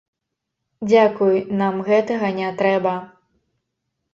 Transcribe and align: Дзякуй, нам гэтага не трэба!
Дзякуй, 0.89 1.37
нам 1.61 1.75
гэтага 1.91 2.33
не 2.39 2.49
трэба! 2.63 2.95